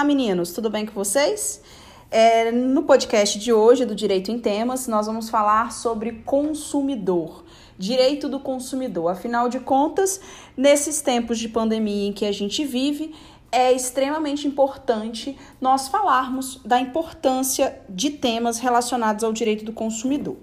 [0.00, 1.60] Olá, meninos, tudo bem com vocês?
[2.10, 7.44] É, no podcast de hoje do Direito em Temas, nós vamos falar sobre consumidor,
[7.76, 9.12] direito do consumidor.
[9.12, 10.18] Afinal de contas,
[10.56, 13.14] nesses tempos de pandemia em que a gente vive,
[13.52, 20.38] é extremamente importante nós falarmos da importância de temas relacionados ao direito do consumidor.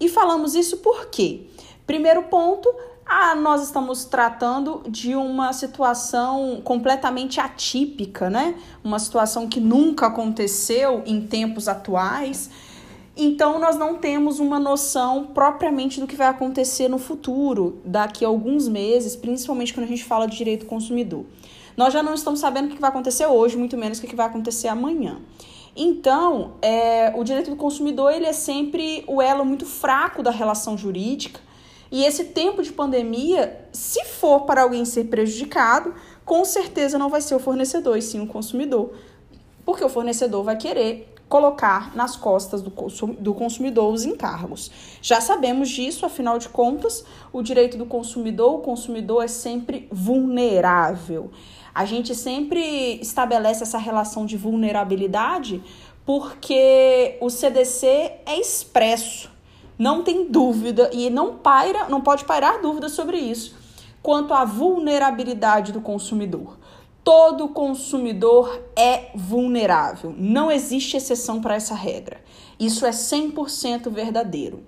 [0.00, 1.42] E falamos isso por quê?
[1.86, 2.74] Primeiro ponto,
[3.12, 8.54] ah, nós estamos tratando de uma situação completamente atípica, né?
[8.84, 12.50] Uma situação que nunca aconteceu em tempos atuais.
[13.16, 18.28] Então, nós não temos uma noção propriamente do que vai acontecer no futuro, daqui a
[18.28, 21.24] alguns meses, principalmente quando a gente fala de direito do consumidor.
[21.76, 24.26] Nós já não estamos sabendo o que vai acontecer hoje, muito menos o que vai
[24.26, 25.18] acontecer amanhã.
[25.74, 30.78] Então, é, o direito do consumidor ele é sempre o elo muito fraco da relação
[30.78, 31.49] jurídica
[31.90, 37.20] e esse tempo de pandemia, se for para alguém ser prejudicado, com certeza não vai
[37.20, 38.92] ser o fornecedor, e sim o consumidor.
[39.64, 42.70] Porque o fornecedor vai querer colocar nas costas do,
[43.18, 44.70] do consumidor os encargos.
[45.00, 51.30] Já sabemos disso, afinal de contas, o direito do consumidor, o consumidor é sempre vulnerável.
[51.72, 55.62] A gente sempre estabelece essa relação de vulnerabilidade
[56.04, 57.86] porque o CDC
[58.26, 59.29] é expresso
[59.80, 63.58] não tem dúvida e não paira, não pode pairar dúvida sobre isso
[64.02, 66.58] quanto à vulnerabilidade do consumidor.
[67.02, 70.14] Todo consumidor é vulnerável.
[70.16, 72.20] Não existe exceção para essa regra.
[72.58, 74.62] Isso é 100% verdadeiro.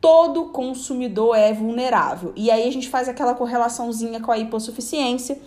[0.00, 2.32] Todo consumidor é vulnerável.
[2.36, 5.40] E aí a gente faz aquela correlaçãozinha com a hipossuficiência,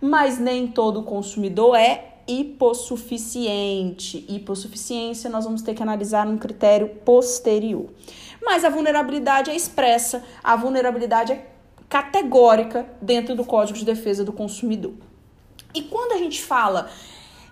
[0.00, 4.26] mas nem todo consumidor é hipossuficiente.
[4.28, 7.86] Hipossuficiência nós vamos ter que analisar num critério posterior.
[8.48, 11.46] Mas a vulnerabilidade é expressa, a vulnerabilidade é
[11.86, 14.94] categórica dentro do Código de Defesa do Consumidor.
[15.74, 16.90] E quando a gente fala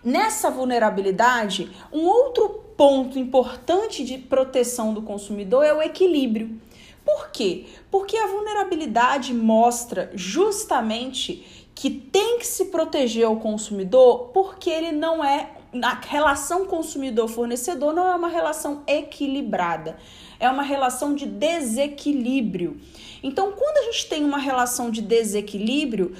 [0.02, 2.48] nessa vulnerabilidade, um outro
[2.78, 6.58] ponto importante de proteção do consumidor é o equilíbrio.
[7.04, 7.66] Por quê?
[7.90, 15.22] Porque a vulnerabilidade mostra justamente que tem que se proteger o consumidor porque ele não
[15.22, 15.50] é
[15.82, 19.98] a relação consumidor-fornecedor não é uma relação equilibrada,
[20.38, 22.80] é uma relação de desequilíbrio.
[23.22, 26.14] Então, quando a gente tem uma relação de desequilíbrio,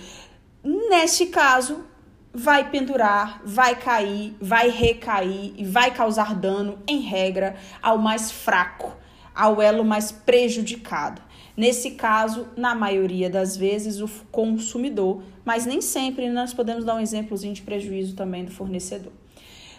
[0.65, 1.85] neste caso,
[2.33, 8.95] vai pendurar, vai cair, vai recair e vai causar dano, em regra, ao mais fraco,
[9.35, 11.23] ao elo mais prejudicado.
[11.57, 17.01] Nesse caso, na maioria das vezes, o consumidor, mas nem sempre nós podemos dar um
[17.01, 19.13] exemplozinho de prejuízo também do fornecedor.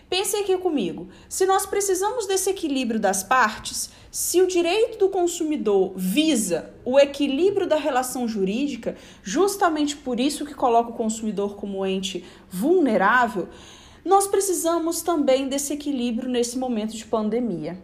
[0.09, 1.09] Pense aqui comigo.
[1.27, 7.67] Se nós precisamos desse equilíbrio das partes, se o direito do consumidor visa o equilíbrio
[7.67, 13.49] da relação jurídica, justamente por isso que coloca o consumidor como ente vulnerável,
[14.05, 17.77] nós precisamos também desse equilíbrio nesse momento de pandemia.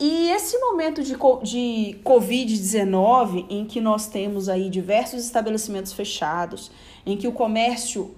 [0.00, 6.72] E esse momento de, de Covid-19, em que nós temos aí diversos estabelecimentos fechados,
[7.06, 8.12] em que o comércio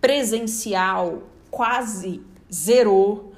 [0.00, 2.20] presencial quase
[2.54, 3.32] zerou,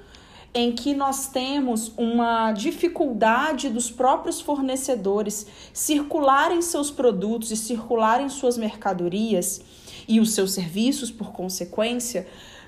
[0.52, 8.56] em que nós temos uma dificuldade dos próprios fornecedores circularem seus produtos e circularem suas
[8.56, 9.60] mercadorias
[10.08, 12.26] e os seus serviços, por consequência,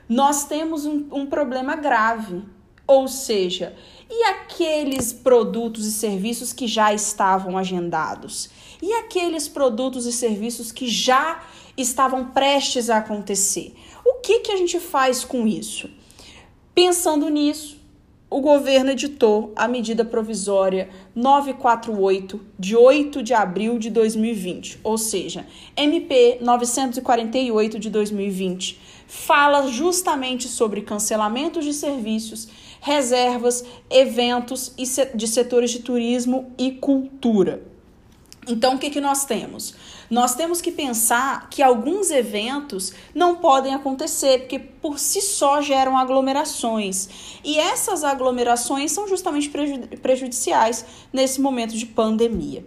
[0.09, 2.43] nós temos um, um problema grave.
[2.87, 3.77] Ou seja,
[4.11, 8.49] e aqueles produtos e serviços que já estavam agendados?
[8.83, 11.43] E aqueles produtos e serviços que já
[11.77, 13.75] estavam prestes a acontecer?
[14.05, 15.91] O que, que a gente faz com isso?
[16.81, 17.77] Pensando nisso,
[18.31, 25.45] o governo editou a medida provisória 948 de 8 de abril de 2020, ou seja,
[25.77, 28.79] MP 948 de 2020,
[29.09, 32.47] fala justamente sobre cancelamentos de serviços,
[32.81, 34.73] reservas, eventos
[35.13, 37.61] de setores de turismo e cultura.
[38.49, 39.75] Então, o que, que nós temos?
[40.09, 45.99] Nós temos que pensar que alguns eventos não podem acontecer, porque por si só geram
[45.99, 47.41] aglomerações.
[47.45, 49.51] E essas aglomerações são justamente
[50.01, 52.65] prejudiciais nesse momento de pandemia.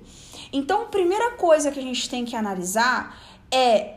[0.54, 3.20] Então, a primeira coisa que a gente tem que analisar
[3.50, 3.96] é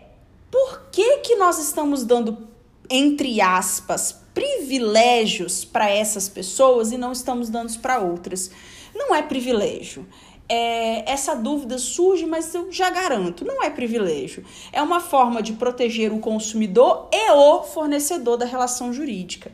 [0.50, 2.48] por que, que nós estamos dando,
[2.88, 8.50] entre aspas, privilégios para essas pessoas e não estamos dando para outras.
[8.94, 10.06] Não é privilégio
[10.48, 14.44] é, essa dúvida surge, mas eu já garanto, não é privilégio.
[14.72, 19.50] É uma forma de proteger o consumidor e o fornecedor da relação jurídica.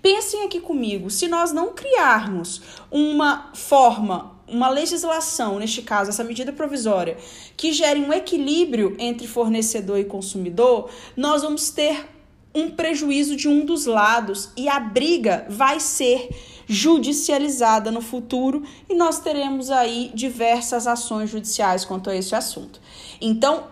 [0.00, 6.52] Pensem aqui comigo, se nós não criarmos uma forma, uma legislação, neste caso, essa medida
[6.52, 7.16] provisória,
[7.56, 12.06] que gere um equilíbrio entre fornecedor e consumidor, nós vamos ter
[12.54, 16.28] um prejuízo de um dos lados e a briga vai ser
[16.68, 22.80] judicializada no futuro e nós teremos aí diversas ações judiciais quanto a esse assunto.
[23.20, 23.64] Então,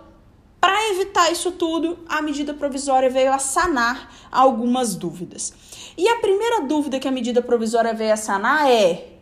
[0.60, 5.52] para evitar isso tudo, a medida provisória veio a sanar algumas dúvidas.
[5.96, 9.12] E a primeira dúvida que a medida provisória veio a sanar é: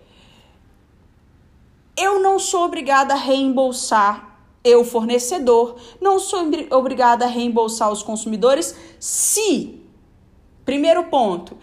[1.97, 4.35] eu não sou obrigada a reembolsar
[4.65, 9.79] eu, fornecedor, não sou obrigada a reembolsar os consumidores se,
[10.65, 11.59] primeiro ponto,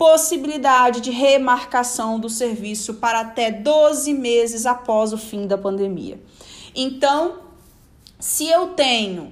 [0.00, 6.18] possibilidade de remarcação do serviço para até 12 meses após o fim da pandemia.
[6.74, 7.40] Então,
[8.18, 9.30] se eu tenho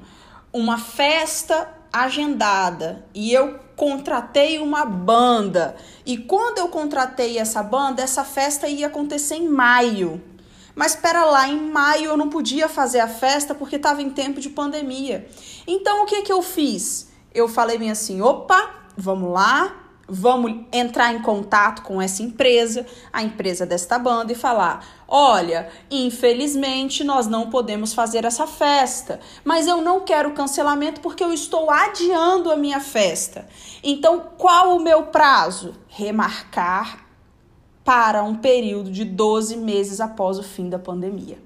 [0.52, 5.74] uma festa agendada e eu contratei uma banda
[6.04, 10.22] e quando eu contratei essa banda, essa festa ia acontecer em maio.
[10.74, 14.38] Mas espera lá, em maio eu não podia fazer a festa porque estava em tempo
[14.38, 15.26] de pandemia.
[15.66, 17.08] Então o que que eu fiz?
[17.32, 23.22] Eu falei bem assim: opa, vamos lá, vamos entrar em contato com essa empresa, a
[23.22, 29.82] empresa desta banda, e falar: olha, infelizmente nós não podemos fazer essa festa, mas eu
[29.82, 33.46] não quero cancelamento porque eu estou adiando a minha festa.
[33.82, 35.74] Então, qual o meu prazo?
[35.88, 37.06] Remarcar
[37.84, 41.38] para um período de 12 meses após o fim da pandemia.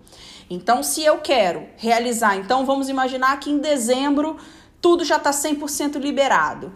[0.51, 4.37] Então, se eu quero realizar, então vamos imaginar que em dezembro
[4.81, 6.73] tudo já está 100% liberado.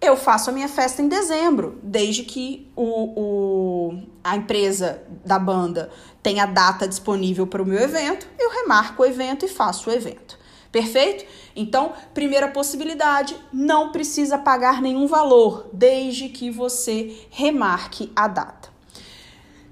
[0.00, 5.90] Eu faço a minha festa em dezembro, desde que o, o, a empresa da banda
[6.22, 9.92] tenha a data disponível para o meu evento, eu remarco o evento e faço o
[9.92, 10.38] evento.
[10.70, 11.24] Perfeito?
[11.56, 18.68] Então, primeira possibilidade, não precisa pagar nenhum valor, desde que você remarque a data.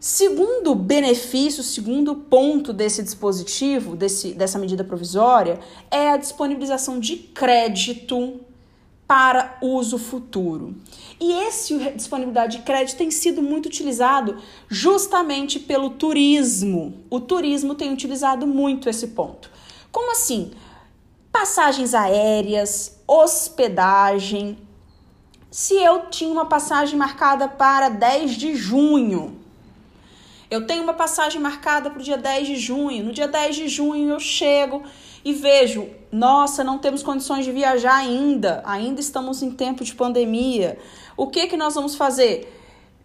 [0.01, 8.41] Segundo benefício, segundo ponto desse dispositivo, desse, dessa medida provisória, é a disponibilização de crédito
[9.07, 10.75] para uso futuro.
[11.21, 14.39] E esse disponibilidade de crédito tem sido muito utilizado
[14.69, 17.05] justamente pelo turismo.
[17.09, 19.51] O turismo tem utilizado muito esse ponto.
[19.93, 20.51] Como assim?
[21.31, 24.59] Passagens aéreas, hospedagem.
[25.51, 29.39] Se eu tinha uma passagem marcada para 10 de junho,
[30.51, 33.05] eu tenho uma passagem marcada para o dia 10 de junho.
[33.05, 34.83] No dia 10 de junho eu chego
[35.27, 40.79] e vejo, nossa, não temos condições de viajar ainda, ainda estamos em tempo de pandemia.
[41.17, 42.57] O que que nós vamos fazer?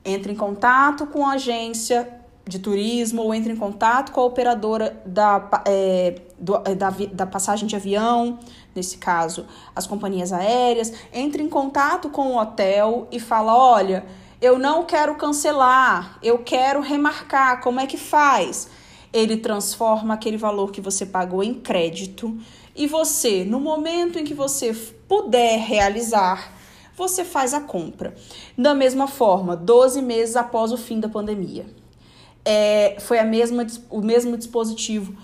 [0.06, 2.08] Entre em contato com a agência
[2.46, 7.26] de turismo ou entre em contato com a operadora da, é, do, é, da, da
[7.26, 8.38] passagem de avião,
[8.76, 14.06] nesse caso, as companhias aéreas, entre em contato com o hotel e fala, olha,
[14.40, 18.70] eu não quero cancelar, eu quero remarcar, como é que faz?
[19.14, 22.38] Ele transforma aquele valor que você pagou em crédito
[22.76, 24.74] e você, no momento em que você
[25.08, 26.54] puder realizar,
[26.96, 28.16] você faz a compra.
[28.58, 31.66] Da mesma forma, 12 meses após o fim da pandemia.
[32.44, 35.16] É, foi a mesma, o mesmo dispositivo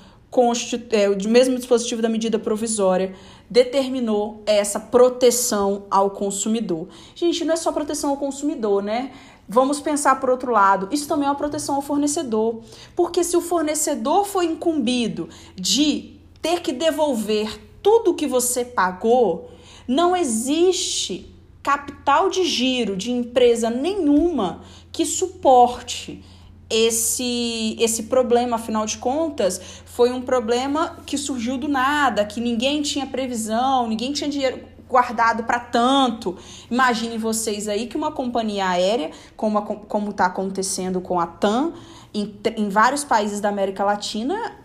[0.91, 3.15] é, o mesmo dispositivo da medida provisória
[3.49, 6.87] determinou essa proteção ao consumidor.
[7.15, 9.11] Gente, não é só proteção ao consumidor, né?
[9.49, 12.61] Vamos pensar por outro lado, isso também é uma proteção ao fornecedor.
[12.95, 19.49] Porque se o fornecedor for incumbido de ter que devolver tudo que você pagou,
[19.87, 26.23] não existe capital de giro de empresa nenhuma que suporte
[26.69, 32.81] esse esse problema, afinal de contas, foi um problema que surgiu do nada, que ninguém
[32.81, 36.37] tinha previsão, ninguém tinha dinheiro guardado para tanto.
[36.69, 41.73] Imagine vocês aí que uma companhia aérea, como como está acontecendo com a TAM,
[42.13, 44.55] em, em vários países da América Latina,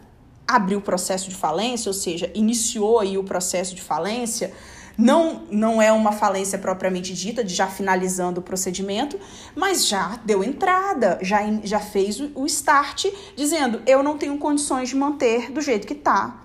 [0.47, 4.53] abriu o processo de falência, ou seja, iniciou aí o processo de falência
[4.97, 9.19] não, não é uma falência propriamente dita, de já finalizando o procedimento,
[9.55, 13.07] mas já deu entrada, já, já fez o, start,
[13.37, 16.43] dizendo: eu não tenho condições de manter do jeito que está.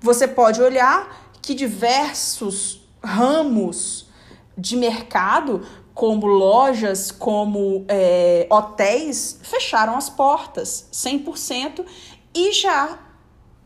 [0.00, 4.08] Você pode olhar que diversos ramos
[4.56, 11.84] de mercado, como lojas, como é, hotéis, fecharam as portas 100%
[12.34, 12.98] e já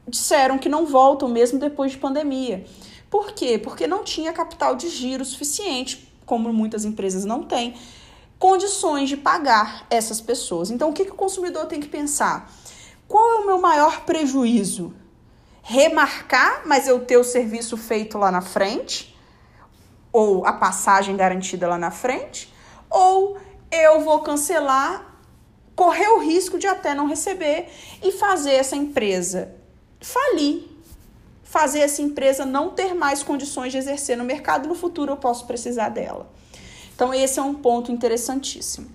[0.07, 2.64] disseram que não voltam mesmo depois de pandemia.
[3.10, 3.58] Por quê?
[3.58, 7.74] Porque não tinha capital de giro suficiente, como muitas empresas não têm,
[8.38, 10.70] condições de pagar essas pessoas.
[10.70, 12.52] Então, o que, que o consumidor tem que pensar?
[13.06, 14.94] Qual é o meu maior prejuízo?
[15.62, 19.16] Remarcar, mas eu ter o serviço feito lá na frente,
[20.12, 22.52] ou a passagem garantida lá na frente,
[22.90, 23.38] ou
[23.70, 25.16] eu vou cancelar,
[25.74, 27.68] correr o risco de até não receber
[28.02, 29.54] e fazer essa empresa
[30.00, 30.77] falir
[31.49, 35.47] fazer essa empresa não ter mais condições de exercer no mercado, no futuro eu posso
[35.47, 36.31] precisar dela.
[36.95, 38.87] Então, esse é um ponto interessantíssimo.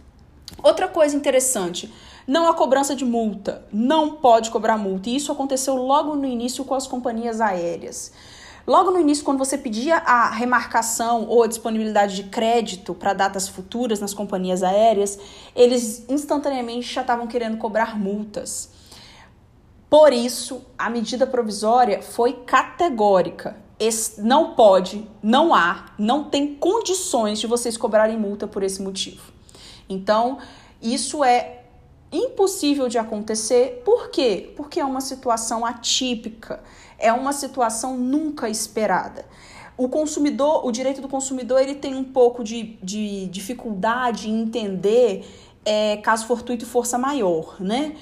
[0.61, 1.91] Outra coisa interessante,
[2.27, 6.63] não há cobrança de multa, não pode cobrar multa, e isso aconteceu logo no início
[6.63, 8.11] com as companhias aéreas.
[8.67, 13.47] Logo no início, quando você pedia a remarcação ou a disponibilidade de crédito para datas
[13.47, 15.17] futuras nas companhias aéreas,
[15.55, 18.69] eles instantaneamente já estavam querendo cobrar multas.
[19.93, 23.55] Por isso, a medida provisória foi categórica.
[23.79, 29.31] Esse não pode, não há, não tem condições de vocês cobrarem multa por esse motivo.
[29.87, 30.39] Então,
[30.81, 31.59] isso é
[32.11, 33.83] impossível de acontecer.
[33.85, 34.51] Por quê?
[34.57, 36.63] Porque é uma situação atípica,
[36.97, 39.23] é uma situação nunca esperada.
[39.77, 45.23] O consumidor, o direito do consumidor, ele tem um pouco de, de dificuldade em entender
[45.63, 47.95] é, caso fortuito e força maior, né?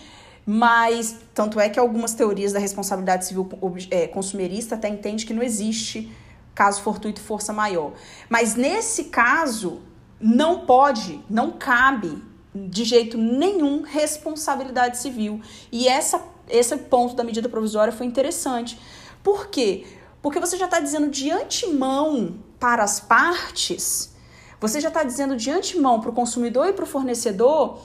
[0.45, 3.47] Mas, tanto é que algumas teorias da responsabilidade civil
[3.89, 6.11] é, consumerista até entendem que não existe
[6.53, 7.93] caso fortuito força maior.
[8.29, 9.81] Mas nesse caso,
[10.19, 12.21] não pode, não cabe
[12.53, 15.41] de jeito nenhum responsabilidade civil.
[15.71, 18.77] E essa, esse ponto da medida provisória foi interessante.
[19.23, 19.85] Por quê?
[20.21, 24.13] Porque você já está dizendo de antemão para as partes,
[24.59, 27.79] você já está dizendo de antemão para o consumidor e para o fornecedor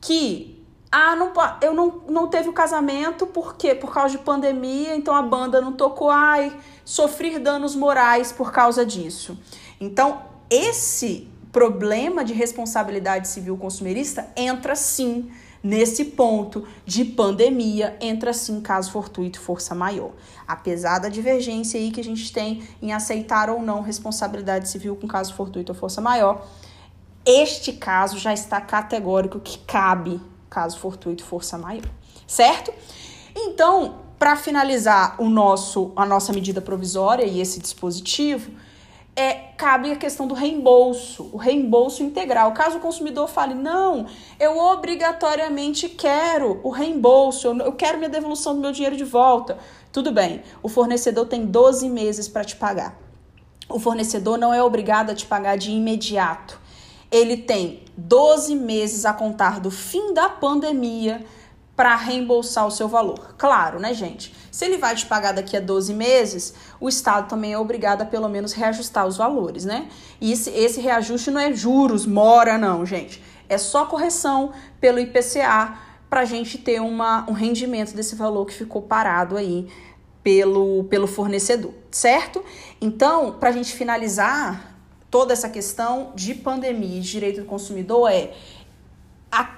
[0.00, 0.55] que
[0.90, 3.74] ah, não, eu não, não teve o casamento, por quê?
[3.74, 8.86] Por causa de pandemia, então a banda não tocou, ai, sofrer danos morais por causa
[8.86, 9.38] disso.
[9.80, 15.30] Então, esse problema de responsabilidade civil consumerista entra sim
[15.62, 20.12] nesse ponto de pandemia, entra sim caso fortuito força maior.
[20.46, 25.08] Apesar da divergência aí que a gente tem em aceitar ou não responsabilidade civil com
[25.08, 26.46] caso fortuito ou força maior,
[27.24, 31.84] este caso já está categórico que cabe caso fortuito força maior,
[32.26, 32.72] certo?
[33.34, 38.50] Então, para finalizar o nosso a nossa medida provisória e esse dispositivo,
[39.14, 42.52] é, cabe a questão do reembolso, o reembolso integral.
[42.52, 44.06] Caso o consumidor fale, não,
[44.38, 49.56] eu obrigatoriamente quero o reembolso, eu, quero minha devolução do meu dinheiro de volta.
[49.90, 52.98] Tudo bem, o fornecedor tem 12 meses para te pagar.
[53.68, 56.60] O fornecedor não é obrigado a te pagar de imediato
[57.10, 61.24] ele tem 12 meses a contar do fim da pandemia
[61.76, 63.34] para reembolsar o seu valor.
[63.36, 64.34] Claro, né, gente?
[64.50, 68.06] Se ele vai te pagar daqui a 12 meses, o Estado também é obrigado a
[68.06, 69.88] pelo menos reajustar os valores, né?
[70.18, 73.22] E esse, esse reajuste não é juros, mora, não, gente.
[73.48, 75.76] É só correção pelo IPCA
[76.08, 79.68] para a gente ter uma, um rendimento desse valor que ficou parado aí
[80.22, 82.42] pelo, pelo fornecedor, certo?
[82.80, 84.75] Então, para a gente finalizar,
[85.10, 88.34] toda essa questão de pandemia e de direito do consumidor é
[89.30, 89.56] a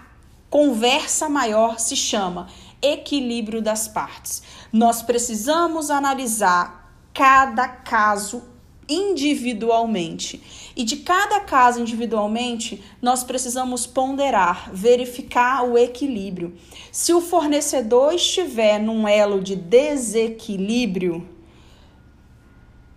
[0.50, 2.48] conversa maior se chama
[2.80, 4.42] equilíbrio das partes.
[4.72, 8.42] Nós precisamos analisar cada caso
[8.88, 10.72] individualmente.
[10.74, 16.56] E de cada caso individualmente, nós precisamos ponderar, verificar o equilíbrio.
[16.90, 21.28] Se o fornecedor estiver num elo de desequilíbrio,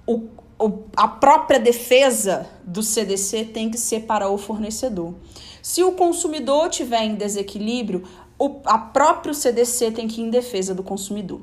[0.07, 0.29] o,
[0.95, 5.13] a própria defesa do CDC tem que ser para o fornecedor.
[5.61, 8.03] Se o consumidor tiver em desequilíbrio,
[8.37, 11.41] o a próprio CDC tem que ir em defesa do consumidor.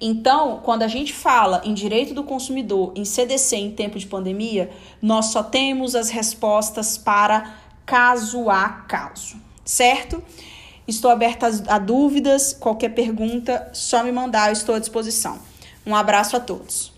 [0.00, 4.70] Então, quando a gente fala em direito do consumidor, em CDC em tempo de pandemia,
[5.02, 10.22] nós só temos as respostas para caso a caso, certo?
[10.86, 15.38] Estou aberta a dúvidas, qualquer pergunta, só me mandar, eu estou à disposição.
[15.84, 16.97] Um abraço a todos.